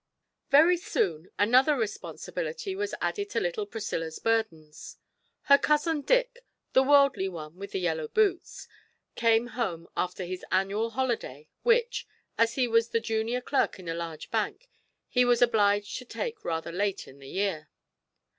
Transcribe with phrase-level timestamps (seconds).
[0.49, 4.97] Very soon another responsibility was added to little Priscilla's burdens.
[5.43, 6.43] Her cousin Dick,
[6.73, 8.67] the worldly one with the yellow boots,
[9.13, 13.93] came home after his annual holiday, which, as he was the junior clerk in a
[13.93, 14.71] large bank,
[15.07, 17.69] he was obliged to take rather late in the year.